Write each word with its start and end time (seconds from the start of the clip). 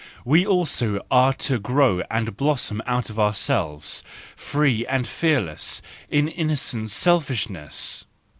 We 0.25 0.47
also 0.47 0.99
are 1.11 1.31
to 1.45 1.59
grow 1.59 2.01
and 2.09 2.35
blossom 2.35 2.81
out 2.87 3.11
of 3.11 3.19
ourselves, 3.19 4.03
free 4.35 4.83
and 4.83 5.07
fearless, 5.07 5.83
in 6.09 6.27
innocent 6.27 6.89
selfishness! 6.89 8.05